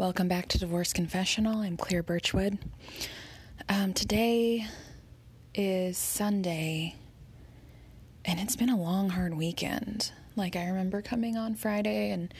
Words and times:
Welcome 0.00 0.28
back 0.28 0.48
to 0.48 0.58
Divorce 0.58 0.94
Confessional. 0.94 1.58
I'm 1.58 1.76
Claire 1.76 2.02
Birchwood. 2.02 2.56
Um, 3.68 3.92
today 3.92 4.66
is 5.54 5.98
Sunday, 5.98 6.94
and 8.24 8.40
it's 8.40 8.56
been 8.56 8.70
a 8.70 8.80
long, 8.80 9.10
hard 9.10 9.34
weekend. 9.34 10.10
Like, 10.36 10.56
I 10.56 10.68
remember 10.68 11.02
coming 11.02 11.36
on 11.36 11.54
Friday 11.54 12.12
and 12.12 12.32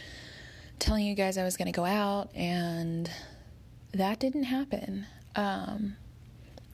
telling 0.78 1.04
you 1.04 1.14
guys 1.14 1.36
I 1.36 1.44
was 1.44 1.58
going 1.58 1.70
to 1.70 1.76
go 1.76 1.84
out, 1.84 2.34
and 2.34 3.10
that 3.92 4.18
didn't 4.18 4.44
happen. 4.44 5.04
Um, 5.36 5.96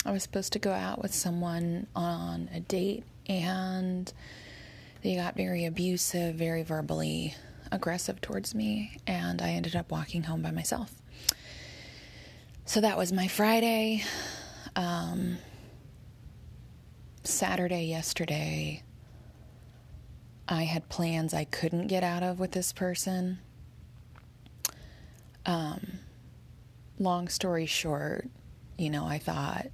I 0.05 0.13
was 0.13 0.23
supposed 0.23 0.53
to 0.53 0.61
go 0.61 0.71
out 0.71 1.03
with 1.03 1.13
someone 1.13 1.89
on 1.97 2.49
a 2.55 2.61
date, 2.61 3.03
and 3.29 4.13
they 5.03 5.17
got 5.17 5.35
very 5.35 5.65
abusive, 5.65 6.37
very 6.37 6.63
verbally 6.63 7.35
aggressive 7.73 8.21
towards 8.21 8.55
me, 8.55 8.99
and 9.07 9.43
I 9.43 9.51
ended 9.51 9.77
up 9.77 9.91
walking 9.91 10.25
home 10.25 10.43
by 10.43 10.51
myself. 10.51 10.93
So 12.65 12.81
that 12.81 12.99
was 12.99 13.13
my 13.13 13.29
Friday. 13.29 14.05
Um, 14.75 15.39
Saturday, 17.23 17.85
yesterday, 17.85 18.83
I 20.49 20.65
had 20.65 20.89
plans 20.89 21.35
I 21.35 21.45
couldn't 21.45 21.89
get 21.89 22.03
out 22.03 22.23
of 22.23 22.39
with 22.39 22.53
this 22.53 22.73
person. 22.73 23.39
Um, 25.45 26.01
long 26.99 27.29
story 27.29 27.67
short, 27.67 28.29
you 28.79 28.91
know, 28.91 29.07
I 29.07 29.19
thought, 29.19 29.67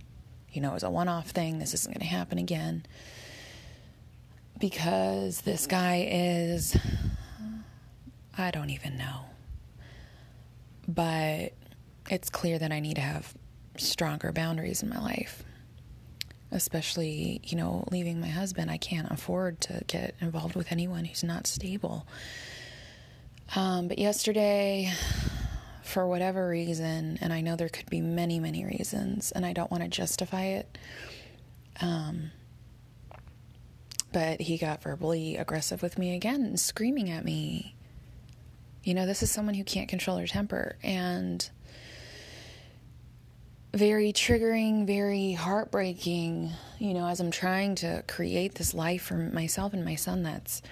you 0.53 0.61
know, 0.61 0.71
it 0.71 0.75
was 0.75 0.83
a 0.83 0.91
one 0.91 1.09
off 1.09 1.31
thing. 1.31 1.59
This 1.59 1.75
isn't 1.75 1.93
going 1.93 2.07
to 2.07 2.15
happen 2.15 2.39
again. 2.39 2.85
Because 4.59 5.41
this 5.41 5.67
guy 5.67 6.07
is 6.11 6.77
I 8.37 8.51
don't 8.51 8.71
even 8.71 8.97
know. 8.97 9.27
But 10.89 11.53
it's 12.11 12.31
clear 12.31 12.59
that 12.59 12.73
I 12.73 12.81
need 12.81 12.97
to 12.97 13.03
have 13.03 13.35
stronger 13.77 14.33
boundaries 14.33 14.83
in 14.83 14.89
my 14.89 15.01
life. 15.01 15.43
Especially, 16.51 17.41
you 17.45 17.57
know, 17.57 17.85
leaving 17.91 18.21
my 18.21 18.29
husband, 18.29 18.71
I 18.71 18.77
can't 18.77 19.11
afford 19.11 19.61
to 19.63 19.83
get 19.87 20.15
involved 20.21 20.55
with 20.55 20.71
anyone 20.71 21.05
who's 21.05 21.25
not 21.25 21.47
stable. 21.47 22.07
Um, 23.57 23.89
but 23.89 23.99
yesterday, 23.99 24.93
for 25.83 26.07
whatever 26.07 26.49
reason, 26.49 27.19
and 27.21 27.33
I 27.33 27.41
know 27.41 27.57
there 27.57 27.69
could 27.69 27.89
be 27.89 28.01
many, 28.01 28.39
many 28.39 28.65
reasons, 28.65 29.33
and 29.33 29.47
I 29.47 29.53
don't 29.53 29.71
want 29.71 29.83
to 29.83 29.89
justify 29.89 30.45
it. 30.45 30.79
Um, 31.81 32.31
but 34.13 34.43
he 34.43 34.59
got 34.59 34.83
verbally 34.83 35.37
aggressive 35.37 35.83
with 35.83 35.99
me 35.99 36.15
again, 36.15 36.57
screaming 36.57 37.11
at 37.11 37.25
me 37.25 37.75
you 38.85 38.95
know, 38.95 39.07
this 39.07 39.23
is 39.23 39.31
someone 39.31 39.55
who 39.55 39.65
can't 39.65 39.89
control 39.89 40.17
her 40.17 40.27
temper 40.27 40.77
and 40.83 41.49
very 43.75 44.13
triggering, 44.13 44.87
very 44.87 45.33
heartbreaking, 45.33 46.51
you 46.79 46.93
know, 46.93 47.07
as 47.07 47.21
I'm 47.21 47.31
trying 47.31 47.75
to 47.77 48.03
create 48.07 48.57
this 48.57 48.75
life 48.75 49.03
for 49.03 49.15
myself 49.15 49.73
and 49.73 49.85
my 49.85 49.95
son 49.95 50.23
that's 50.23 50.63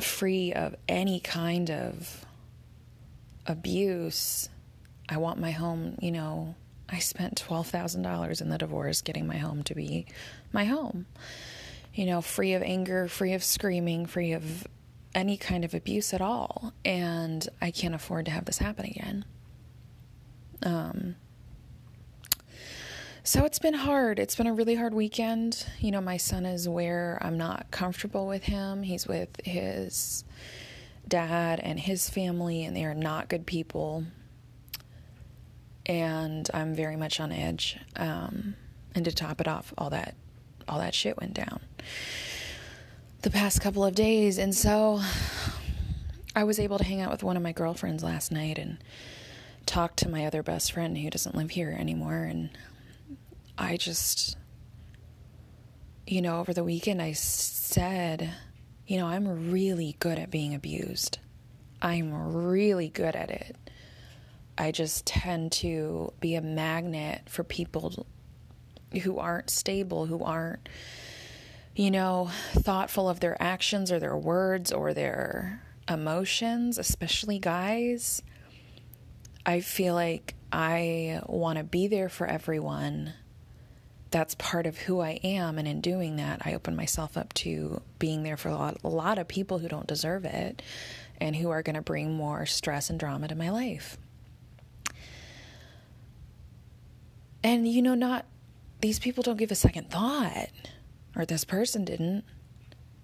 free 0.00 0.52
of 0.52 0.74
any 0.88 1.20
kind 1.20 1.70
of 1.70 2.24
abuse. 3.46 4.48
I 5.08 5.18
want 5.18 5.38
my 5.38 5.50
home, 5.50 5.98
you 6.00 6.12
know, 6.12 6.54
I 6.88 6.98
spent 7.00 7.42
$12,000 7.46 8.40
in 8.40 8.48
the 8.48 8.58
divorce 8.58 9.02
getting 9.02 9.26
my 9.26 9.36
home 9.36 9.62
to 9.64 9.74
be 9.74 10.06
my 10.52 10.64
home. 10.64 11.06
You 11.94 12.06
know, 12.06 12.20
free 12.20 12.54
of 12.54 12.62
anger, 12.62 13.08
free 13.08 13.32
of 13.32 13.42
screaming, 13.42 14.06
free 14.06 14.32
of 14.32 14.66
any 15.16 15.38
kind 15.38 15.64
of 15.64 15.74
abuse 15.74 16.12
at 16.12 16.20
all, 16.20 16.74
and 16.84 17.48
I 17.60 17.70
can't 17.70 17.94
afford 17.94 18.26
to 18.26 18.30
have 18.30 18.44
this 18.44 18.58
happen 18.58 18.84
again. 18.84 19.24
Um, 20.62 21.16
so 23.24 23.44
it's 23.44 23.58
been 23.58 23.74
hard. 23.74 24.18
It's 24.18 24.36
been 24.36 24.46
a 24.46 24.52
really 24.52 24.74
hard 24.74 24.92
weekend. 24.92 25.66
You 25.80 25.90
know, 25.90 26.02
my 26.02 26.18
son 26.18 26.44
is 26.44 26.68
where 26.68 27.18
I'm 27.22 27.38
not 27.38 27.70
comfortable 27.70 28.26
with 28.26 28.44
him. 28.44 28.82
He's 28.82 29.08
with 29.08 29.30
his 29.42 30.22
dad 31.08 31.60
and 31.60 31.80
his 31.80 32.10
family, 32.10 32.64
and 32.64 32.76
they 32.76 32.84
are 32.84 32.94
not 32.94 33.28
good 33.28 33.46
people. 33.46 34.04
And 35.86 36.48
I'm 36.52 36.74
very 36.74 36.96
much 36.96 37.20
on 37.20 37.32
edge. 37.32 37.78
Um, 37.96 38.54
and 38.94 39.04
to 39.06 39.12
top 39.12 39.40
it 39.40 39.48
off, 39.48 39.72
all 39.78 39.90
that 39.90 40.14
all 40.68 40.78
that 40.80 40.94
shit 40.94 41.16
went 41.16 41.32
down 41.32 41.60
the 43.26 43.32
past 43.32 43.60
couple 43.60 43.84
of 43.84 43.92
days. 43.92 44.38
And 44.38 44.54
so 44.54 45.00
I 46.36 46.44
was 46.44 46.60
able 46.60 46.78
to 46.78 46.84
hang 46.84 47.00
out 47.00 47.10
with 47.10 47.24
one 47.24 47.36
of 47.36 47.42
my 47.42 47.50
girlfriends 47.50 48.04
last 48.04 48.30
night 48.30 48.56
and 48.56 48.78
talk 49.66 49.96
to 49.96 50.08
my 50.08 50.26
other 50.26 50.44
best 50.44 50.70
friend 50.70 50.96
who 50.96 51.10
doesn't 51.10 51.34
live 51.34 51.50
here 51.50 51.76
anymore. 51.76 52.22
And 52.22 52.50
I 53.58 53.78
just, 53.78 54.36
you 56.06 56.22
know, 56.22 56.38
over 56.38 56.54
the 56.54 56.62
weekend, 56.62 57.02
I 57.02 57.14
said, 57.14 58.32
you 58.86 58.96
know, 58.96 59.06
I'm 59.06 59.50
really 59.50 59.96
good 59.98 60.20
at 60.20 60.30
being 60.30 60.54
abused. 60.54 61.18
I'm 61.82 62.14
really 62.32 62.90
good 62.90 63.16
at 63.16 63.32
it. 63.32 63.56
I 64.56 64.70
just 64.70 65.04
tend 65.04 65.50
to 65.52 66.12
be 66.20 66.36
a 66.36 66.40
magnet 66.40 67.22
for 67.26 67.42
people 67.42 68.06
who 69.02 69.18
aren't 69.18 69.50
stable, 69.50 70.06
who 70.06 70.22
aren't 70.22 70.68
you 71.76 71.90
know, 71.90 72.30
thoughtful 72.54 73.08
of 73.08 73.20
their 73.20 73.40
actions 73.40 73.92
or 73.92 74.00
their 74.00 74.16
words 74.16 74.72
or 74.72 74.94
their 74.94 75.62
emotions, 75.86 76.78
especially 76.78 77.38
guys. 77.38 78.22
I 79.44 79.60
feel 79.60 79.92
like 79.92 80.34
I 80.50 81.20
want 81.26 81.58
to 81.58 81.64
be 81.64 81.86
there 81.86 82.08
for 82.08 82.26
everyone. 82.26 83.12
That's 84.10 84.34
part 84.36 84.66
of 84.66 84.78
who 84.78 85.00
I 85.00 85.20
am. 85.22 85.58
And 85.58 85.68
in 85.68 85.82
doing 85.82 86.16
that, 86.16 86.40
I 86.46 86.54
open 86.54 86.74
myself 86.74 87.18
up 87.18 87.34
to 87.34 87.82
being 87.98 88.22
there 88.22 88.38
for 88.38 88.48
a 88.48 88.54
lot, 88.54 88.78
a 88.82 88.88
lot 88.88 89.18
of 89.18 89.28
people 89.28 89.58
who 89.58 89.68
don't 89.68 89.86
deserve 89.86 90.24
it 90.24 90.62
and 91.20 91.36
who 91.36 91.50
are 91.50 91.62
going 91.62 91.76
to 91.76 91.82
bring 91.82 92.14
more 92.14 92.46
stress 92.46 92.88
and 92.88 92.98
drama 92.98 93.28
to 93.28 93.34
my 93.34 93.50
life. 93.50 93.98
And, 97.44 97.68
you 97.68 97.82
know, 97.82 97.94
not 97.94 98.24
these 98.80 98.98
people 98.98 99.22
don't 99.22 99.36
give 99.36 99.50
a 99.50 99.54
second 99.54 99.90
thought 99.90 100.48
or 101.16 101.24
this 101.24 101.44
person 101.44 101.84
didn't 101.84 102.24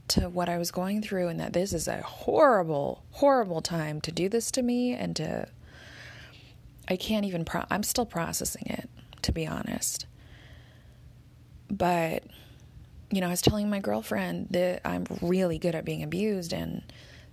to 0.08 0.28
what 0.28 0.48
I 0.48 0.58
was 0.58 0.70
going 0.70 1.00
through 1.00 1.28
and 1.28 1.40
that 1.40 1.52
this 1.52 1.72
is 1.72 1.88
a 1.88 2.02
horrible 2.02 3.04
horrible 3.12 3.62
time 3.62 4.00
to 4.02 4.12
do 4.12 4.28
this 4.28 4.50
to 4.52 4.62
me 4.62 4.92
and 4.92 5.16
to 5.16 5.48
I 6.88 6.96
can't 6.96 7.24
even 7.24 7.44
pro- 7.44 7.64
I'm 7.70 7.82
still 7.82 8.04
processing 8.04 8.64
it 8.66 8.90
to 9.22 9.32
be 9.32 9.46
honest. 9.46 10.06
But 11.70 12.24
you 13.10 13.20
know, 13.20 13.28
I 13.28 13.30
was 13.30 13.42
telling 13.42 13.70
my 13.70 13.78
girlfriend 13.78 14.48
that 14.50 14.80
I'm 14.84 15.04
really 15.20 15.58
good 15.58 15.74
at 15.74 15.84
being 15.84 16.02
abused 16.02 16.52
and 16.52 16.82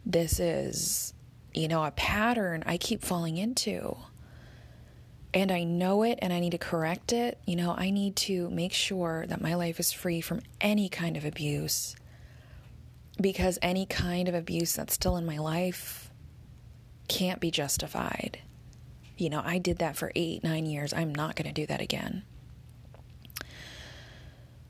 this 0.06 0.40
is 0.40 1.14
you 1.54 1.68
know 1.68 1.84
a 1.84 1.92
pattern 1.92 2.64
I 2.66 2.78
keep 2.78 3.04
falling 3.04 3.38
into 3.38 3.98
and 5.34 5.52
I 5.52 5.64
know 5.64 6.04
it 6.04 6.20
and 6.22 6.34
I 6.34 6.40
need 6.40 6.52
to 6.52 6.58
correct 6.58 7.14
it, 7.14 7.38
you 7.46 7.56
know, 7.56 7.76
I 7.78 7.92
need 7.92 8.16
to 8.18 8.50
make 8.50 8.74
sure 8.74 9.26
that 9.28 9.42
my 9.42 9.54
life 9.54 9.80
is 9.80 9.92
free 9.92 10.22
from 10.22 10.42
any 10.60 10.90
kind 10.90 11.18
of 11.18 11.26
abuse. 11.26 11.96
Because 13.22 13.60
any 13.62 13.86
kind 13.86 14.28
of 14.28 14.34
abuse 14.34 14.74
that's 14.74 14.94
still 14.94 15.18
in 15.18 15.26
my 15.26 15.38
life 15.38 16.10
can't 17.08 17.40
be 17.40 17.52
justified. 17.52 18.40
You 19.18 19.30
know, 19.30 19.42
I 19.44 19.58
did 19.58 19.80
that 19.80 19.98
for 19.98 20.12
eight, 20.16 20.44
nine 20.44 20.66
years. 20.66 20.94
I'm 20.94 21.14
not 21.14 21.36
going 21.36 21.48
to 21.48 21.54
do 21.54 21.68
that 21.68 21.82
again. 21.82 22.24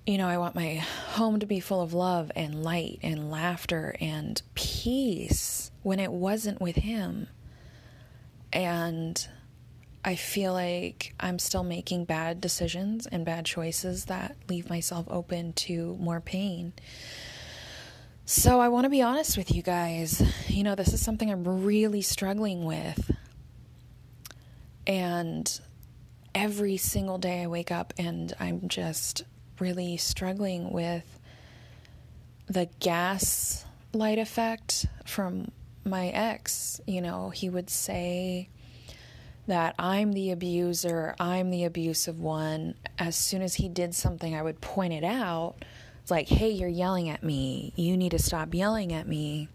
You 0.07 0.17
know, 0.17 0.27
I 0.27 0.39
want 0.39 0.55
my 0.55 0.75
home 1.11 1.39
to 1.39 1.45
be 1.45 1.59
full 1.59 1.81
of 1.81 1.93
love 1.93 2.31
and 2.35 2.63
light 2.63 2.99
and 3.03 3.29
laughter 3.29 3.95
and 4.01 4.41
peace 4.55 5.69
when 5.83 5.99
it 5.99 6.11
wasn't 6.11 6.59
with 6.59 6.77
him. 6.77 7.27
And 8.51 9.27
I 10.03 10.15
feel 10.15 10.53
like 10.53 11.13
I'm 11.19 11.39
still 11.39 11.63
making 11.63 12.05
bad 12.05 12.39
decisions 12.39 13.05
and 13.05 13.25
bad 13.25 13.45
choices 13.45 14.05
that 14.05 14.37
leave 14.47 14.69
myself 14.69 15.05
open 15.09 15.53
to 15.53 15.97
more 15.99 16.21
pain. 16.21 16.73
So 18.25 18.59
I 18.61 18.69
want 18.69 18.85
to 18.85 18.89
be 18.89 19.01
honest 19.01 19.37
with 19.37 19.53
you 19.53 19.61
guys. 19.61 20.21
You 20.47 20.63
know, 20.63 20.75
this 20.75 20.93
is 20.93 21.01
something 21.01 21.29
I'm 21.29 21.63
really 21.65 22.01
struggling 22.01 22.63
with. 22.63 23.11
And 24.87 25.59
every 26.33 26.77
single 26.77 27.17
day 27.17 27.43
I 27.43 27.47
wake 27.47 27.71
up 27.71 27.93
and 27.97 28.33
I'm 28.39 28.67
just 28.69 29.23
really 29.59 29.97
struggling 29.97 30.71
with 30.71 31.19
the 32.47 32.69
gas 32.79 33.65
light 33.93 34.19
effect 34.19 34.85
from 35.05 35.51
my 35.83 36.07
ex. 36.07 36.79
You 36.87 37.01
know, 37.01 37.29
he 37.31 37.49
would 37.49 37.69
say, 37.69 38.49
that 39.49 39.75
I'm 39.77 40.13
the 40.13 40.31
abuser, 40.31 41.15
I'm 41.19 41.51
the 41.51 41.65
abusive 41.65 42.19
one. 42.19 42.75
As 42.97 43.15
soon 43.15 43.41
as 43.41 43.55
he 43.55 43.69
did 43.69 43.93
something, 43.95 44.33
I 44.35 44.41
would 44.41 44.61
point 44.61 44.93
it 44.93 45.03
out. 45.03 45.55
It's 46.01 46.11
like, 46.11 46.29
hey, 46.29 46.49
you're 46.51 46.69
yelling 46.69 47.09
at 47.09 47.23
me. 47.23 47.73
You 47.75 47.97
need 47.97 48.11
to 48.11 48.19
stop 48.19 48.53
yelling 48.53 48.93
at 48.93 49.07
me. 49.07 49.49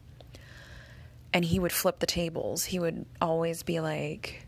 and 1.33 1.45
he 1.45 1.59
would 1.59 1.73
flip 1.73 1.99
the 1.99 2.07
tables. 2.07 2.65
He 2.67 2.79
would 2.79 3.07
always 3.21 3.63
be 3.63 3.81
like, 3.81 4.47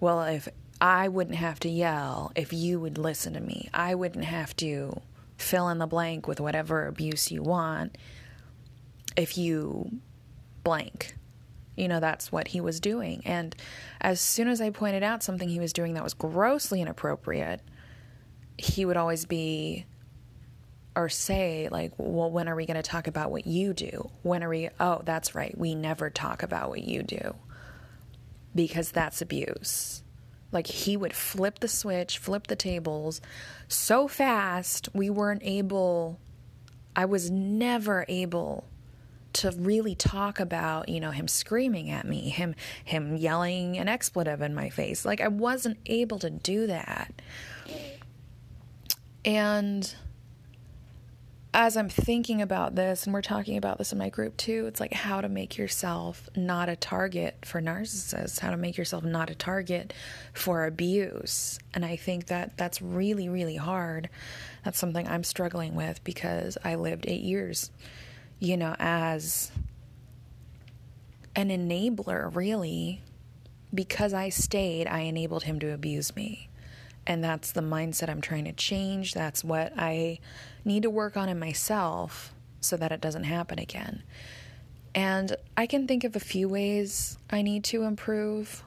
Well, 0.00 0.22
if 0.22 0.48
I 0.80 1.08
wouldn't 1.08 1.36
have 1.36 1.60
to 1.60 1.68
yell, 1.68 2.32
if 2.34 2.52
you 2.52 2.80
would 2.80 2.98
listen 2.98 3.34
to 3.34 3.40
me, 3.40 3.68
I 3.74 3.94
wouldn't 3.94 4.24
have 4.24 4.56
to 4.56 5.00
fill 5.38 5.68
in 5.68 5.78
the 5.78 5.86
blank 5.86 6.26
with 6.26 6.40
whatever 6.40 6.86
abuse 6.86 7.30
you 7.30 7.42
want 7.42 7.96
if 9.16 9.38
you 9.38 10.00
blank. 10.64 11.16
You 11.76 11.88
know, 11.88 12.00
that's 12.00 12.30
what 12.30 12.48
he 12.48 12.60
was 12.60 12.80
doing. 12.80 13.22
And 13.24 13.54
as 14.00 14.20
soon 14.20 14.48
as 14.48 14.60
I 14.60 14.70
pointed 14.70 15.02
out 15.02 15.22
something 15.22 15.48
he 15.48 15.60
was 15.60 15.72
doing 15.72 15.94
that 15.94 16.04
was 16.04 16.14
grossly 16.14 16.80
inappropriate, 16.80 17.60
he 18.56 18.84
would 18.84 18.96
always 18.96 19.24
be 19.24 19.86
or 20.96 21.08
say 21.08 21.68
like 21.72 21.90
well 21.96 22.30
when 22.30 22.48
are 22.48 22.54
we 22.54 22.66
going 22.66 22.76
to 22.76 22.82
talk 22.82 23.08
about 23.08 23.30
what 23.30 23.46
you 23.46 23.74
do? 23.74 24.10
When 24.22 24.44
are 24.44 24.48
we 24.48 24.68
oh 24.78 25.02
that's 25.04 25.34
right. 25.34 25.56
We 25.56 25.74
never 25.74 26.10
talk 26.10 26.42
about 26.42 26.68
what 26.68 26.82
you 26.82 27.02
do 27.02 27.34
because 28.54 28.92
that's 28.92 29.20
abuse. 29.20 30.02
Like 30.52 30.68
he 30.68 30.96
would 30.96 31.12
flip 31.12 31.58
the 31.58 31.68
switch 31.68 32.18
flip 32.18 32.46
the 32.46 32.54
tables 32.54 33.20
so 33.66 34.06
fast 34.06 34.88
we 34.94 35.10
weren't 35.10 35.42
able 35.44 36.20
i 36.94 37.04
was 37.04 37.28
never 37.30 38.04
able 38.08 38.64
to 39.34 39.50
really 39.58 39.94
talk 39.94 40.40
about 40.40 40.88
you 40.88 41.00
know 41.00 41.10
him 41.10 41.28
screaming 41.28 41.90
at 41.90 42.06
me 42.06 42.28
him 42.30 42.54
him 42.84 43.16
yelling 43.16 43.76
an 43.76 43.88
expletive 43.88 44.40
in 44.40 44.54
my 44.54 44.70
face 44.70 45.04
like 45.04 45.20
i 45.20 45.28
wasn't 45.28 45.76
able 45.86 46.18
to 46.18 46.30
do 46.30 46.66
that 46.66 47.22
and 49.24 49.94
as 51.54 51.76
I'm 51.76 51.88
thinking 51.88 52.42
about 52.42 52.74
this, 52.74 53.04
and 53.04 53.14
we're 53.14 53.22
talking 53.22 53.56
about 53.56 53.78
this 53.78 53.92
in 53.92 53.98
my 53.98 54.08
group 54.08 54.36
too, 54.36 54.66
it's 54.66 54.80
like 54.80 54.92
how 54.92 55.20
to 55.20 55.28
make 55.28 55.56
yourself 55.56 56.28
not 56.34 56.68
a 56.68 56.74
target 56.74 57.36
for 57.44 57.62
narcissists, 57.62 58.40
how 58.40 58.50
to 58.50 58.56
make 58.56 58.76
yourself 58.76 59.04
not 59.04 59.30
a 59.30 59.36
target 59.36 59.92
for 60.32 60.66
abuse. 60.66 61.60
And 61.72 61.84
I 61.84 61.94
think 61.94 62.26
that 62.26 62.56
that's 62.56 62.82
really, 62.82 63.28
really 63.28 63.54
hard. 63.54 64.10
That's 64.64 64.80
something 64.80 65.06
I'm 65.06 65.22
struggling 65.22 65.76
with 65.76 66.02
because 66.02 66.58
I 66.64 66.74
lived 66.74 67.04
eight 67.06 67.22
years, 67.22 67.70
you 68.44 68.58
know, 68.58 68.76
as 68.78 69.50
an 71.34 71.48
enabler, 71.48 72.34
really. 72.34 73.00
Because 73.72 74.12
I 74.12 74.28
stayed, 74.28 74.86
I 74.86 75.00
enabled 75.00 75.44
him 75.44 75.58
to 75.60 75.72
abuse 75.72 76.14
me. 76.14 76.48
And 77.06 77.24
that's 77.24 77.52
the 77.52 77.60
mindset 77.60 78.08
I'm 78.08 78.20
trying 78.20 78.44
to 78.44 78.52
change. 78.52 79.14
That's 79.14 79.42
what 79.42 79.72
I 79.76 80.20
need 80.64 80.84
to 80.84 80.90
work 80.90 81.16
on 81.16 81.28
in 81.28 81.38
myself 81.38 82.32
so 82.60 82.76
that 82.76 82.92
it 82.92 83.00
doesn't 83.00 83.24
happen 83.24 83.58
again. 83.58 84.02
And 84.94 85.36
I 85.56 85.66
can 85.66 85.88
think 85.88 86.04
of 86.04 86.14
a 86.14 86.20
few 86.20 86.48
ways 86.48 87.18
I 87.30 87.42
need 87.42 87.64
to 87.64 87.82
improve. 87.82 88.62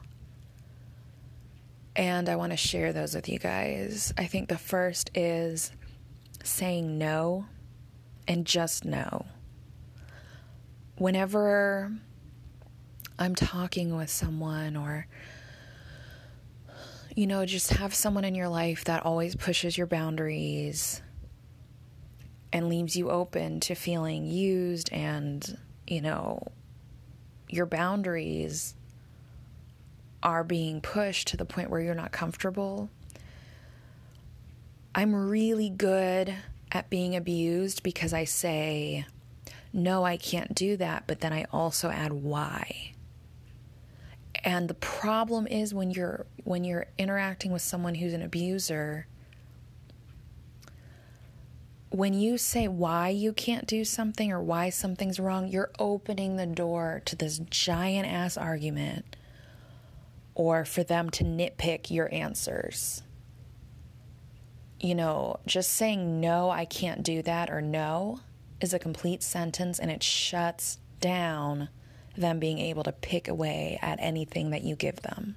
And 1.96 2.28
I 2.28 2.36
want 2.36 2.52
to 2.52 2.56
share 2.56 2.92
those 2.92 3.14
with 3.14 3.28
you 3.28 3.38
guys. 3.38 4.12
I 4.18 4.26
think 4.26 4.48
the 4.48 4.58
first 4.58 5.10
is 5.14 5.72
saying 6.44 6.98
no 6.98 7.46
and 8.28 8.44
just 8.44 8.84
no. 8.84 9.26
Whenever 10.98 11.92
I'm 13.18 13.34
talking 13.34 13.96
with 13.96 14.10
someone 14.10 14.76
or 14.76 15.06
you 17.18 17.26
know, 17.26 17.44
just 17.44 17.70
have 17.70 17.92
someone 17.94 18.24
in 18.24 18.36
your 18.36 18.48
life 18.48 18.84
that 18.84 19.04
always 19.04 19.34
pushes 19.34 19.76
your 19.76 19.88
boundaries 19.88 21.02
and 22.52 22.68
leaves 22.68 22.94
you 22.94 23.10
open 23.10 23.58
to 23.58 23.74
feeling 23.74 24.24
used 24.24 24.92
and, 24.92 25.58
you 25.84 26.00
know, 26.00 26.40
your 27.48 27.66
boundaries 27.66 28.76
are 30.22 30.44
being 30.44 30.80
pushed 30.80 31.26
to 31.26 31.36
the 31.36 31.44
point 31.44 31.70
where 31.70 31.80
you're 31.80 31.92
not 31.92 32.12
comfortable. 32.12 32.88
I'm 34.94 35.12
really 35.12 35.70
good 35.70 36.34
at 36.70 36.88
being 36.88 37.16
abused 37.16 37.82
because 37.82 38.12
I 38.12 38.24
say, 38.24 39.06
no, 39.78 40.04
I 40.04 40.16
can't 40.16 40.54
do 40.54 40.76
that, 40.76 41.04
but 41.06 41.20
then 41.20 41.32
I 41.32 41.44
also 41.52 41.88
add 41.88 42.12
why. 42.12 42.92
And 44.44 44.68
the 44.68 44.74
problem 44.74 45.46
is 45.46 45.74
when 45.74 45.90
you're 45.90 46.26
when 46.44 46.64
you're 46.64 46.86
interacting 46.96 47.52
with 47.52 47.62
someone 47.62 47.96
who's 47.96 48.12
an 48.12 48.22
abuser, 48.22 49.06
when 51.90 52.14
you 52.14 52.38
say 52.38 52.68
why 52.68 53.08
you 53.08 53.32
can't 53.32 53.66
do 53.66 53.84
something 53.84 54.30
or 54.30 54.40
why 54.40 54.70
something's 54.70 55.18
wrong, 55.18 55.48
you're 55.48 55.70
opening 55.78 56.36
the 56.36 56.46
door 56.46 57.02
to 57.06 57.16
this 57.16 57.40
giant 57.50 58.06
ass 58.06 58.36
argument 58.36 59.16
or 60.34 60.64
for 60.64 60.84
them 60.84 61.10
to 61.10 61.24
nitpick 61.24 61.90
your 61.90 62.12
answers. 62.14 63.02
You 64.78 64.94
know, 64.94 65.40
just 65.46 65.70
saying 65.70 66.20
no, 66.20 66.50
I 66.50 66.64
can't 66.64 67.02
do 67.02 67.22
that 67.22 67.50
or 67.50 67.60
no 67.60 68.20
is 68.60 68.74
a 68.74 68.78
complete 68.78 69.22
sentence 69.22 69.78
and 69.78 69.90
it 69.90 70.02
shuts 70.02 70.78
down 71.00 71.68
them 72.16 72.38
being 72.38 72.58
able 72.58 72.82
to 72.82 72.92
pick 72.92 73.28
away 73.28 73.78
at 73.80 73.98
anything 74.00 74.50
that 74.50 74.62
you 74.62 74.74
give 74.74 75.02
them. 75.02 75.36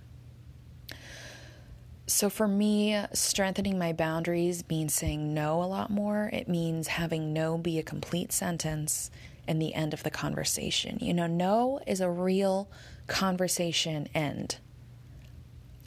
So, 2.07 2.29
for 2.29 2.47
me, 2.47 3.01
strengthening 3.13 3.77
my 3.77 3.93
boundaries 3.93 4.67
means 4.67 4.93
saying 4.93 5.33
no 5.33 5.63
a 5.63 5.65
lot 5.65 5.89
more. 5.89 6.29
It 6.33 6.49
means 6.49 6.87
having 6.87 7.31
no 7.31 7.57
be 7.57 7.79
a 7.79 7.83
complete 7.83 8.33
sentence 8.33 9.09
in 9.47 9.59
the 9.59 9.73
end 9.73 9.93
of 9.93 10.03
the 10.03 10.11
conversation. 10.11 10.97
You 10.99 11.13
know, 11.13 11.27
no 11.27 11.79
is 11.87 12.01
a 12.01 12.09
real 12.09 12.69
conversation 13.07 14.09
end, 14.13 14.57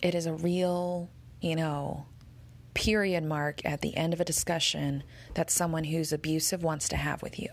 it 0.03 0.15
is 0.15 0.27
a 0.27 0.33
real, 0.33 1.11
you 1.41 1.57
know, 1.57 2.07
period 2.75 3.25
mark 3.25 3.65
at 3.65 3.81
the 3.81 3.97
end 3.97 4.13
of 4.13 4.21
a 4.21 4.25
discussion 4.25 5.03
that 5.35 5.51
someone 5.51 5.85
who's 5.85 6.13
abusive 6.13 6.63
wants 6.63 6.89
to 6.89 6.97
have 6.97 7.23
with 7.23 7.39
you. 7.39 7.49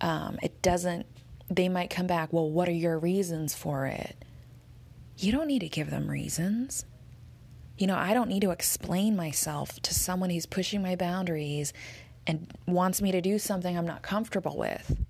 Um, 0.00 0.38
it 0.42 0.62
doesn't 0.62 1.06
they 1.48 1.68
might 1.68 1.90
come 1.90 2.06
back, 2.06 2.32
well, 2.32 2.50
what 2.50 2.68
are 2.68 2.72
your 2.72 2.98
reasons 2.98 3.54
for 3.54 3.86
it? 3.86 4.24
You 5.16 5.32
don't 5.32 5.46
need 5.46 5.60
to 5.60 5.68
give 5.68 5.90
them 5.90 6.10
reasons. 6.10 6.84
You 7.78 7.86
know, 7.86 7.96
I 7.96 8.14
don't 8.14 8.28
need 8.28 8.42
to 8.42 8.50
explain 8.50 9.16
myself 9.16 9.80
to 9.80 9.94
someone 9.94 10.30
who's 10.30 10.46
pushing 10.46 10.82
my 10.82 10.96
boundaries 10.96 11.72
and 12.26 12.52
wants 12.66 13.00
me 13.00 13.12
to 13.12 13.20
do 13.20 13.38
something 13.38 13.76
I'm 13.76 13.86
not 13.86 14.02
comfortable 14.02 14.56
with. 14.56 15.04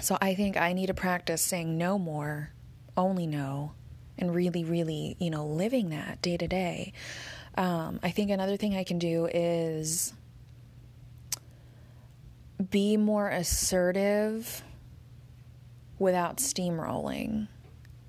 So 0.00 0.18
I 0.20 0.34
think 0.34 0.56
I 0.56 0.72
need 0.72 0.86
to 0.86 0.94
practice 0.94 1.40
saying 1.40 1.78
no 1.78 1.98
more, 1.98 2.52
only 2.96 3.26
no, 3.26 3.72
and 4.18 4.34
really, 4.34 4.64
really, 4.64 5.16
you 5.18 5.30
know, 5.30 5.46
living 5.46 5.90
that 5.90 6.22
day 6.22 6.36
to 6.36 6.48
day. 6.48 6.92
Um, 7.56 8.00
I 8.02 8.10
think 8.10 8.30
another 8.30 8.56
thing 8.56 8.76
I 8.76 8.84
can 8.84 8.98
do 8.98 9.26
is 9.26 10.12
be 12.70 12.96
more 12.96 13.28
assertive 13.28 14.62
without 15.98 16.38
steamrolling. 16.38 17.48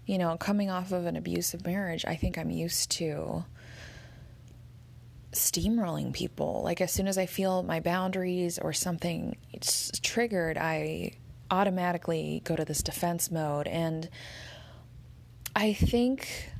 You 0.06 0.18
know, 0.18 0.38
coming 0.38 0.70
off 0.70 0.92
of 0.92 1.06
an 1.06 1.18
abusive 1.18 1.66
marriage, 1.66 2.06
I 2.06 2.16
think 2.16 2.38
I'm 2.38 2.50
used 2.50 2.92
to 2.92 3.44
steamrolling 5.34 6.14
people. 6.14 6.62
Like, 6.64 6.80
as 6.82 6.92
soon 6.92 7.08
as 7.08 7.18
I 7.18 7.26
feel 7.26 7.64
my 7.64 7.80
boundaries 7.80 8.58
or 8.58 8.72
something 8.74 9.36
it's 9.52 9.92
triggered, 10.02 10.58
I 10.58 11.18
automatically 11.52 12.42
go 12.44 12.56
to 12.56 12.66
this 12.66 12.82
defense 12.82 13.32
mode. 13.32 13.68
And 13.68 14.10
I 15.58 15.74
think 15.74 16.52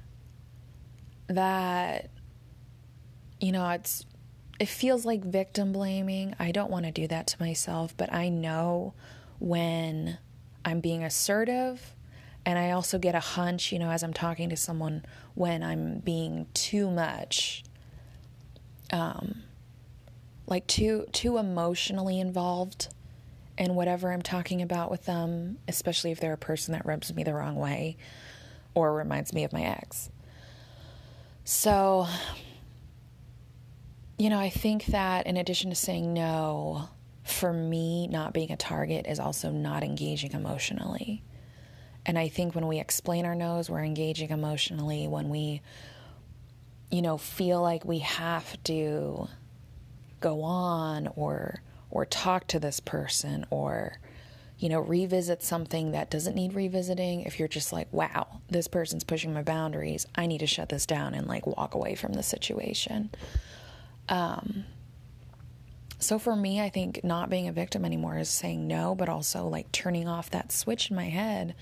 that, 1.28 2.10
you 3.40 3.52
know, 3.52 3.70
it's 3.70 4.04
it 4.60 4.68
feels 4.68 5.06
like 5.06 5.24
victim 5.24 5.72
blaming. 5.72 6.34
I 6.40 6.52
don't 6.52 6.72
want 6.72 6.86
to 6.86 6.92
do 6.92 7.08
that 7.10 7.28
to 7.28 7.40
myself, 7.40 7.96
but 7.96 8.12
I 8.12 8.30
know 8.30 8.96
when 9.38 10.18
I'm 10.66 10.80
being 10.80 11.04
assertive 11.04 11.94
and 12.44 12.58
I 12.58 12.72
also 12.72 12.98
get 12.98 13.14
a 13.14 13.20
hunch, 13.20 13.72
you 13.72 13.78
know, 13.78 13.92
as 13.92 14.02
I'm 14.02 14.14
talking 14.14 14.50
to 14.50 14.58
someone 14.58 15.06
when 15.36 15.62
I'm 15.62 16.00
being 16.00 16.48
too 16.56 16.90
much 16.90 17.64
um 18.92 19.44
like 20.48 20.66
too 20.66 21.06
too 21.12 21.38
emotionally 21.38 22.20
involved 22.20 22.88
in 23.60 23.76
whatever 23.76 24.12
I'm 24.12 24.24
talking 24.24 24.64
about 24.64 24.90
with 24.90 25.06
them, 25.06 25.60
especially 25.68 26.10
if 26.12 26.20
they're 26.20 26.34
a 26.34 26.38
person 26.38 26.72
that 26.72 26.84
rubs 26.84 27.14
me 27.14 27.24
the 27.24 27.36
wrong 27.36 27.58
way 27.58 27.98
or 28.78 28.94
reminds 28.94 29.34
me 29.34 29.44
of 29.44 29.52
my 29.52 29.64
ex. 29.64 30.12
So, 31.44 32.06
you 34.20 34.30
know, 34.30 34.38
I 34.38 34.52
think 34.52 34.86
that 34.88 35.26
in 35.26 35.36
addition 35.36 35.72
to 35.72 35.76
saying 35.76 36.14
no, 36.14 36.88
for 37.24 37.52
me, 37.52 38.08
not 38.08 38.34
being 38.34 38.52
a 38.52 38.56
target 38.56 39.08
is 39.08 39.20
also 39.20 39.50
not 39.50 39.84
engaging 39.84 40.34
emotionally. 40.34 41.24
And 42.06 42.20
I 42.20 42.28
think 42.28 42.54
when 42.54 42.68
we 42.68 42.80
explain 42.80 43.26
our 43.26 43.34
no's, 43.34 43.68
we're 43.68 43.84
engaging 43.84 44.30
emotionally. 44.30 45.08
When 45.08 45.30
we, 45.30 45.64
you 46.92 47.02
know, 47.02 47.18
feel 47.18 47.64
like 47.64 47.84
we 47.84 48.00
have 48.00 48.62
to 48.66 49.28
go 50.20 50.44
on 50.44 51.10
or 51.16 51.64
or 51.90 52.06
talk 52.06 52.46
to 52.48 52.60
this 52.60 52.80
person 52.80 53.44
or 53.50 53.98
you 54.60 54.70
know, 54.70 54.80
revisit 54.80 55.44
something 55.44 55.92
that 55.92 56.10
doesn't 56.10 56.36
need 56.36 56.54
revisiting. 56.54 57.22
If 57.22 57.38
you're 57.38 57.48
just 57.48 57.72
like, 57.72 57.92
wow, 57.92 58.42
this 58.50 58.68
person's 58.68 59.04
pushing 59.04 59.34
my 59.34 59.44
boundaries, 59.44 60.08
I 60.16 60.26
need 60.26 60.40
to 60.40 60.48
shut 60.48 60.70
this 60.70 60.86
down 60.86 61.14
and 61.14 61.28
like 61.28 61.46
walk 61.46 61.76
away 61.76 61.96
from 61.96 62.14
the 62.14 62.24
situation. 62.24 63.12
Um, 64.10 64.66
so 66.00 66.18
for 66.18 66.36
me, 66.36 66.62
I 66.62 66.70
think 66.70 67.04
not 67.04 67.30
being 67.30 67.48
a 67.48 67.52
victim 67.52 67.86
anymore 67.86 68.18
is 68.18 68.30
saying 68.30 68.68
no, 68.68 68.96
but 68.96 69.10
also 69.10 69.48
like 69.48 69.72
turning 69.72 70.08
off 70.08 70.30
that 70.32 70.52
switch 70.52 70.90
in 70.90 70.96
my 70.96 71.10
head 71.10 71.56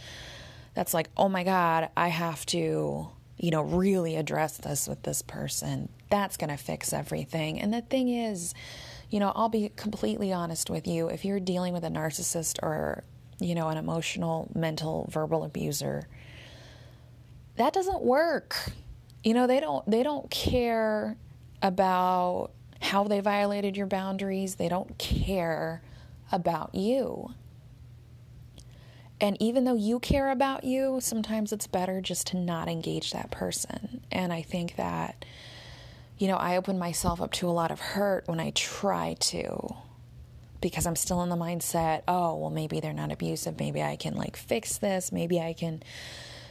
that's 0.74 0.94
like, 0.94 1.10
oh 1.18 1.30
my 1.30 1.44
God, 1.44 1.90
I 1.98 2.10
have 2.10 2.46
to, 2.48 3.08
you 3.38 3.52
know, 3.52 3.62
really 3.62 4.18
address 4.18 4.58
this 4.58 4.88
with 4.88 5.02
this 5.04 5.22
person. 5.22 5.90
That's 6.10 6.38
going 6.38 6.50
to 6.50 6.58
fix 6.58 6.94
everything. 6.94 7.60
And 7.60 7.74
the 7.74 7.82
thing 7.82 8.10
is, 8.10 8.54
you 9.10 9.20
know, 9.20 9.32
I'll 9.36 9.50
be 9.50 9.70
completely 9.76 10.34
honest 10.34 10.70
with 10.70 10.88
you. 10.88 11.08
If 11.08 11.26
you're 11.26 11.40
dealing 11.40 11.74
with 11.74 11.84
a 11.84 11.90
narcissist 11.90 12.62
or, 12.64 13.04
you 13.40 13.56
know, 13.56 13.70
an 13.70 13.78
emotional, 13.78 14.50
mental, 14.56 15.08
verbal 15.12 15.44
abuser, 15.44 16.08
that 17.58 17.74
doesn't 17.74 18.02
work. 18.02 18.72
You 19.24 19.34
know, 19.34 19.48
they 19.48 19.60
don't 19.60 19.90
they 19.90 20.04
don't 20.04 20.30
care 20.30 21.18
about 21.62 22.52
how 22.82 23.06
they 23.06 23.20
violated 23.20 23.78
your 23.78 23.88
boundaries. 23.88 24.56
They 24.56 24.70
don't 24.70 24.98
care 24.98 25.82
about 26.32 26.76
you. 26.76 27.34
And 29.22 29.38
even 29.42 29.64
though 29.64 29.76
you 29.76 30.00
care 30.00 30.30
about 30.30 30.66
you, 30.66 31.00
sometimes 31.02 31.54
it's 31.54 31.68
better 31.68 32.02
just 32.02 32.28
to 32.28 32.38
not 32.38 32.68
engage 32.68 33.12
that 33.12 33.32
person. 33.32 34.02
And 34.12 34.34
I 34.34 34.42
think 34.42 34.76
that, 34.76 35.24
you 36.18 36.28
know, 36.28 36.38
I 36.38 36.58
open 36.58 36.80
myself 36.80 37.22
up 37.22 37.32
to 37.34 37.50
a 37.50 37.52
lot 37.52 37.72
of 37.72 37.80
hurt 37.80 38.28
when 38.28 38.40
I 38.40 38.52
try 38.52 39.16
to 39.20 39.76
because 40.62 40.88
I'm 40.88 40.96
still 40.96 41.22
in 41.22 41.30
the 41.30 41.36
mindset, 41.36 42.04
oh, 42.08 42.36
well, 42.38 42.50
maybe 42.50 42.80
they're 42.80 42.94
not 42.94 43.12
abusive. 43.12 43.60
Maybe 43.60 43.84
I 43.84 43.98
can 43.98 44.16
like 44.16 44.36
fix 44.36 44.78
this. 44.78 45.12
Maybe 45.12 45.40
I 45.40 45.54
can 45.54 45.84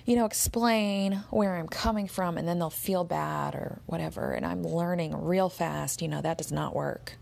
you 0.04 0.16
know, 0.16 0.26
explain 0.26 1.25
where 1.30 1.56
I'm 1.56 1.68
coming 1.68 2.09
from 2.09 2.37
and 2.37 2.47
then 2.47 2.59
they'll 2.59 2.71
feel 2.71 3.04
bad 3.04 3.54
or 3.54 3.80
whatever. 3.87 4.33
And 4.33 4.44
I'm 4.44 4.62
learning 4.62 5.25
real 5.25 5.49
fast, 5.49 6.02
you 6.02 6.09
know, 6.09 6.21
that 6.21 6.38
does 6.38 6.52
not 6.52 6.75
work. 6.75 7.16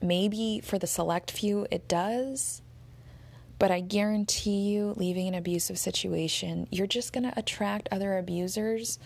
Maybe 0.00 0.60
for 0.62 0.78
the 0.78 0.86
select 0.86 1.30
few 1.30 1.66
it 1.70 1.88
does, 1.88 2.62
but 3.58 3.70
I 3.70 3.80
guarantee 3.80 4.70
you, 4.70 4.94
leaving 4.96 5.26
an 5.28 5.34
abusive 5.34 5.78
situation, 5.78 6.68
you're 6.70 6.86
just 6.86 7.12
going 7.12 7.24
to 7.24 7.38
attract 7.38 7.88
other 7.90 8.18
abusers 8.18 8.98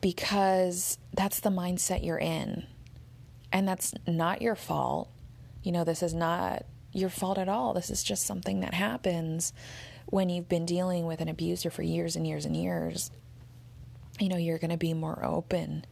because 0.00 0.98
that's 1.12 1.40
the 1.40 1.50
mindset 1.50 2.04
you're 2.04 2.18
in. 2.18 2.66
And 3.52 3.66
that's 3.66 3.94
not 4.06 4.42
your 4.42 4.54
fault. 4.54 5.10
You 5.62 5.72
know, 5.72 5.84
this 5.84 6.02
is 6.02 6.14
not 6.14 6.64
your 6.92 7.10
fault 7.10 7.38
at 7.38 7.48
all. 7.48 7.74
This 7.74 7.90
is 7.90 8.02
just 8.02 8.26
something 8.26 8.60
that 8.60 8.74
happens 8.74 9.52
when 10.10 10.28
you've 10.28 10.48
been 10.48 10.66
dealing 10.66 11.06
with 11.06 11.20
an 11.20 11.28
abuser 11.28 11.70
for 11.70 11.82
years 11.82 12.16
and 12.16 12.26
years 12.26 12.44
and 12.44 12.56
years, 12.56 13.10
you 14.18 14.28
know, 14.28 14.36
you're 14.36 14.58
going 14.58 14.70
to 14.70 14.76
be 14.76 14.92
more 14.92 15.24
open 15.24 15.84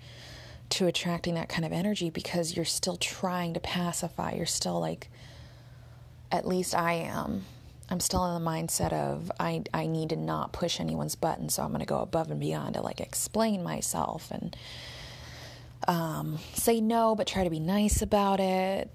to 0.71 0.87
attracting 0.87 1.35
that 1.35 1.49
kind 1.49 1.65
of 1.65 1.73
energy 1.73 2.11
because 2.11 2.55
you're 2.55 2.65
still 2.65 2.97
trying 2.97 3.55
to 3.55 3.61
pacify. 3.61 4.33
You're 4.33 4.45
still 4.45 4.81
like, 4.81 5.09
at 6.31 6.47
least 6.47 6.75
I 6.75 6.95
am. 6.95 7.45
I'm 7.89 8.01
still 8.01 8.27
in 8.27 8.43
the 8.43 8.51
mindset 8.51 8.93
of 8.93 9.33
I, 9.41 9.63
I 9.73 9.87
need 9.87 10.11
to 10.11 10.17
not 10.17 10.53
push 10.53 10.79
anyone's 10.79 11.15
button, 11.15 11.49
so 11.49 11.63
I'm 11.63 11.71
going 11.71 11.81
to 11.81 11.87
go 11.87 12.01
above 12.01 12.31
and 12.31 12.39
beyond 12.39 12.75
to 12.75 12.83
like 12.83 13.01
explain 13.01 13.63
myself 13.63 14.31
and 14.31 14.55
um, 15.89 16.39
say 16.53 16.81
no, 16.81 17.15
but 17.15 17.27
try 17.27 17.43
to 17.43 17.51
be 17.51 17.59
nice 17.59 18.03
about 18.03 18.39
it, 18.39 18.91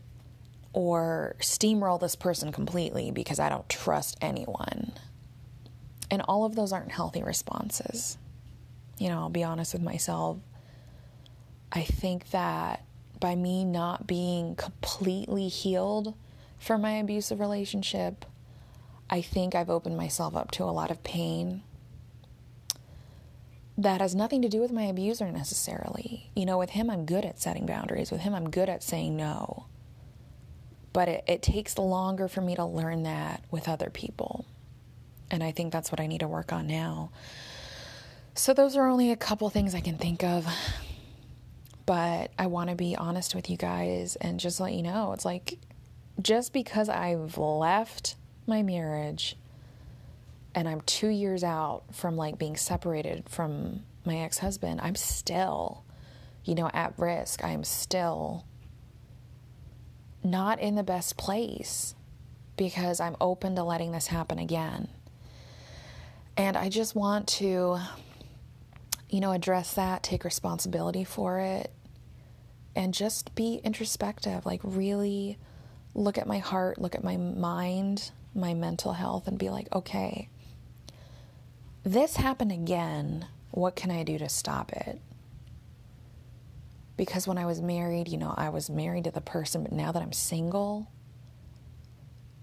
or 0.71 1.35
steamroll 1.39 1.99
this 1.99 2.15
person 2.15 2.51
completely 2.51 3.11
because 3.11 3.39
I 3.39 3.49
don't 3.49 3.67
trust 3.67 4.17
anyone. 4.21 4.93
And 6.09 6.21
all 6.27 6.45
of 6.45 6.55
those 6.55 6.71
aren't 6.71 6.91
healthy 6.91 7.23
responses. 7.23 8.17
You 8.99 9.09
know, 9.09 9.19
I'll 9.19 9.29
be 9.29 9.43
honest 9.43 9.73
with 9.73 9.81
myself. 9.81 10.37
I 11.71 11.81
think 11.81 12.29
that 12.29 12.85
by 13.19 13.35
me 13.35 13.65
not 13.65 14.05
being 14.05 14.55
completely 14.55 15.47
healed 15.47 16.13
from 16.59 16.81
my 16.81 16.91
abusive 16.93 17.39
relationship, 17.39 18.25
I 19.09 19.21
think 19.21 19.55
I've 19.55 19.71
opened 19.71 19.97
myself 19.97 20.35
up 20.35 20.51
to 20.51 20.63
a 20.63 20.65
lot 20.65 20.91
of 20.91 21.03
pain 21.03 21.63
that 23.77 24.01
has 24.01 24.13
nothing 24.13 24.41
to 24.41 24.49
do 24.49 24.61
with 24.61 24.71
my 24.71 24.83
abuser 24.83 25.31
necessarily. 25.31 26.29
You 26.35 26.45
know, 26.45 26.57
with 26.57 26.71
him, 26.71 26.89
I'm 26.89 27.05
good 27.05 27.25
at 27.25 27.39
setting 27.39 27.65
boundaries. 27.65 28.11
With 28.11 28.21
him, 28.21 28.35
I'm 28.35 28.49
good 28.49 28.69
at 28.69 28.83
saying 28.83 29.15
no. 29.15 29.65
But 30.91 31.07
it, 31.07 31.23
it 31.27 31.41
takes 31.41 31.77
longer 31.77 32.27
for 32.27 32.41
me 32.41 32.55
to 32.55 32.65
learn 32.65 33.03
that 33.03 33.43
with 33.49 33.67
other 33.67 33.89
people. 33.89 34.45
And 35.31 35.43
I 35.43 35.51
think 35.51 35.73
that's 35.73 35.91
what 35.91 35.99
I 35.99 36.05
need 36.05 36.19
to 36.19 36.27
work 36.27 36.53
on 36.53 36.67
now. 36.67 37.09
So, 38.35 38.53
those 38.53 38.75
are 38.75 38.87
only 38.87 39.11
a 39.11 39.15
couple 39.15 39.49
things 39.49 39.73
I 39.73 39.79
can 39.79 39.97
think 39.97 40.23
of. 40.23 40.47
But 41.85 42.31
I 42.37 42.47
want 42.47 42.69
to 42.69 42.75
be 42.75 42.95
honest 42.95 43.35
with 43.35 43.49
you 43.49 43.57
guys 43.57 44.15
and 44.17 44.39
just 44.39 44.59
let 44.59 44.73
you 44.73 44.81
know 44.83 45.11
it's 45.11 45.25
like 45.25 45.59
just 46.21 46.53
because 46.53 46.87
I've 46.87 47.37
left 47.37 48.15
my 48.47 48.63
marriage 48.63 49.35
and 50.55 50.67
I'm 50.67 50.81
two 50.81 51.07
years 51.07 51.43
out 51.43 51.83
from 51.91 52.15
like 52.15 52.37
being 52.37 52.57
separated 52.57 53.29
from 53.29 53.83
my 54.05 54.17
ex 54.17 54.39
husband, 54.39 54.81
I'm 54.81 54.95
still, 54.95 55.83
you 56.43 56.55
know, 56.55 56.69
at 56.73 56.93
risk. 56.97 57.43
I'm 57.43 57.63
still 57.63 58.45
not 60.23 60.59
in 60.59 60.75
the 60.75 60.83
best 60.83 61.17
place 61.17 61.95
because 62.55 62.99
I'm 62.99 63.15
open 63.19 63.55
to 63.55 63.63
letting 63.63 63.91
this 63.91 64.07
happen 64.07 64.39
again. 64.39 64.87
And 66.37 66.57
I 66.57 66.69
just 66.69 66.95
want 66.95 67.27
to, 67.29 67.79
you 69.09 69.19
know, 69.19 69.31
address 69.31 69.73
that, 69.75 70.03
take 70.03 70.23
responsibility 70.23 71.03
for 71.03 71.39
it, 71.39 71.71
and 72.75 72.93
just 72.93 73.35
be 73.35 73.59
introspective. 73.63 74.45
Like, 74.45 74.61
really 74.63 75.37
look 75.93 76.17
at 76.17 76.27
my 76.27 76.39
heart, 76.39 76.79
look 76.79 76.95
at 76.95 77.03
my 77.03 77.17
mind, 77.17 78.11
my 78.33 78.53
mental 78.53 78.93
health, 78.93 79.27
and 79.27 79.37
be 79.37 79.49
like, 79.49 79.67
okay, 79.73 80.29
this 81.83 82.15
happened 82.15 82.51
again. 82.51 83.27
What 83.51 83.75
can 83.75 83.91
I 83.91 84.03
do 84.03 84.17
to 84.17 84.29
stop 84.29 84.71
it? 84.71 84.99
Because 86.95 87.27
when 87.27 87.37
I 87.37 87.45
was 87.45 87.61
married, 87.61 88.07
you 88.07 88.17
know, 88.17 88.33
I 88.37 88.49
was 88.49 88.69
married 88.69 89.05
to 89.05 89.11
the 89.11 89.21
person, 89.21 89.63
but 89.63 89.71
now 89.71 89.91
that 89.91 90.01
I'm 90.01 90.13
single, 90.13 90.87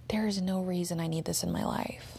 there 0.09 0.27
is 0.27 0.41
no 0.43 0.61
reason 0.61 1.01
I 1.01 1.07
need 1.07 1.25
this 1.25 1.43
in 1.43 1.53
my 1.53 1.65
life 1.65 2.19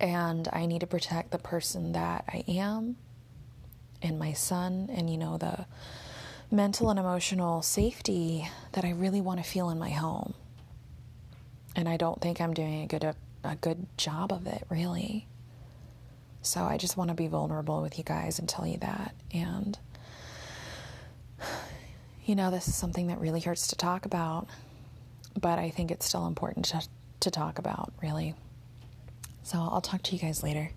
and 0.00 0.48
I 0.52 0.66
need 0.66 0.80
to 0.80 0.86
protect 0.86 1.30
the 1.30 1.38
person 1.38 1.92
that 1.92 2.24
I 2.28 2.44
am 2.46 2.96
and 4.02 4.18
my 4.18 4.32
son 4.32 4.90
and 4.92 5.10
you 5.10 5.18
know 5.18 5.38
the 5.38 5.66
mental 6.50 6.90
and 6.90 6.98
emotional 6.98 7.62
safety 7.62 8.48
that 8.72 8.84
I 8.84 8.90
really 8.90 9.20
want 9.20 9.42
to 9.42 9.48
feel 9.48 9.70
in 9.70 9.78
my 9.78 9.90
home. 9.90 10.34
And 11.74 11.88
I 11.88 11.96
don't 11.96 12.20
think 12.20 12.40
I'm 12.40 12.54
doing 12.54 12.82
a 12.82 12.86
good 12.86 13.04
a 13.48 13.56
good 13.56 13.86
job 13.96 14.32
of 14.32 14.46
it 14.46 14.64
really. 14.68 15.26
So 16.42 16.62
I 16.62 16.78
just 16.78 16.96
want 16.96 17.08
to 17.08 17.14
be 17.14 17.26
vulnerable 17.26 17.82
with 17.82 17.98
you 17.98 18.04
guys 18.04 18.38
and 18.38 18.48
tell 18.48 18.66
you 18.66 18.78
that 18.78 19.14
and 19.32 19.78
you 22.24 22.34
know 22.34 22.50
this 22.50 22.68
is 22.68 22.74
something 22.74 23.08
that 23.08 23.20
really 23.20 23.40
hurts 23.40 23.68
to 23.68 23.76
talk 23.76 24.06
about, 24.06 24.46
but 25.40 25.58
I 25.58 25.70
think 25.70 25.90
it's 25.90 26.06
still 26.06 26.26
important 26.26 26.66
to 26.66 26.82
to 27.20 27.30
talk 27.30 27.58
about, 27.58 27.92
really. 28.02 28.34
So 29.42 29.58
I'll 29.58 29.80
talk 29.80 30.02
to 30.04 30.14
you 30.14 30.20
guys 30.20 30.42
later. 30.42 30.70